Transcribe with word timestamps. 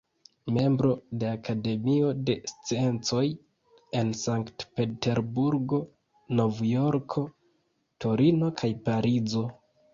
Membro 0.53 0.93
de 1.23 1.27
Akademio 1.31 2.09
de 2.29 2.35
Sciencoj 2.53 3.21
en 4.01 4.11
Sankt-Peterburgo, 4.23 5.81
Nov-Jorko, 6.43 7.29
Torino 8.07 8.55
kaj 8.65 8.75
Parizo. 8.91 9.49